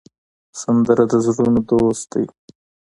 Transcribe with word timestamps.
سندره 0.61 1.03
د 1.11 1.13
زړونو 1.25 1.61
دوست 1.69 2.05
ده 2.11 2.23